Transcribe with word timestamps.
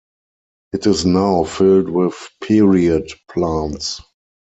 It 0.73 0.87
is 0.87 1.05
now 1.05 1.43
filled 1.43 1.87
with 1.87 2.15
period 2.41 3.11
plants. 3.29 4.01